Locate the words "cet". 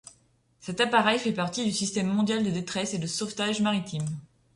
0.61-0.81